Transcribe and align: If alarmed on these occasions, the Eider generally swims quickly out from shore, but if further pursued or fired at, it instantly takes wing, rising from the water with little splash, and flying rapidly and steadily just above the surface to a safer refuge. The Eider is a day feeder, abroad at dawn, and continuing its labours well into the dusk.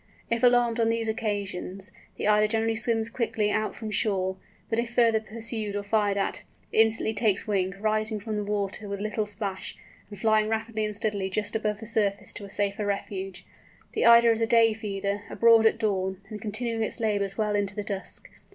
If 0.31 0.41
alarmed 0.41 0.79
on 0.79 0.89
these 0.89 1.07
occasions, 1.07 1.91
the 2.17 2.27
Eider 2.27 2.47
generally 2.47 2.73
swims 2.73 3.07
quickly 3.07 3.51
out 3.51 3.75
from 3.75 3.91
shore, 3.91 4.35
but 4.67 4.79
if 4.79 4.95
further 4.95 5.19
pursued 5.19 5.75
or 5.75 5.83
fired 5.83 6.17
at, 6.17 6.43
it 6.71 6.81
instantly 6.81 7.13
takes 7.13 7.45
wing, 7.45 7.75
rising 7.79 8.19
from 8.19 8.35
the 8.35 8.43
water 8.43 8.89
with 8.89 8.99
little 8.99 9.27
splash, 9.27 9.77
and 10.09 10.19
flying 10.19 10.49
rapidly 10.49 10.85
and 10.85 10.95
steadily 10.95 11.29
just 11.29 11.55
above 11.55 11.79
the 11.79 11.85
surface 11.85 12.33
to 12.33 12.45
a 12.45 12.49
safer 12.49 12.83
refuge. 12.87 13.45
The 13.91 14.07
Eider 14.07 14.31
is 14.31 14.41
a 14.41 14.47
day 14.47 14.73
feeder, 14.73 15.21
abroad 15.29 15.67
at 15.67 15.77
dawn, 15.77 16.19
and 16.31 16.41
continuing 16.41 16.81
its 16.81 16.99
labours 16.99 17.37
well 17.37 17.55
into 17.55 17.75
the 17.75 17.83
dusk. 17.83 18.27